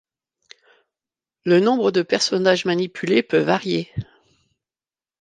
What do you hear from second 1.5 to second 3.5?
nombre de personnage manipulés peut